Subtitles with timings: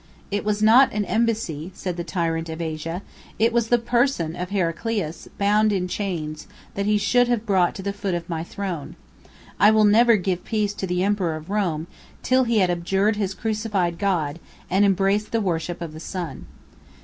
[0.31, 3.03] "It was not an embassy," said the tyrant of Asia,
[3.37, 7.83] "it was the person of Heraclius, bound in chains, that he should have brought to
[7.83, 8.95] the foot of my throne.
[9.59, 11.85] I will never give peace to the emperor of Rome,
[12.23, 14.39] till he had abjured his crucified God,
[14.71, 16.47] and embraced the worship of the sun."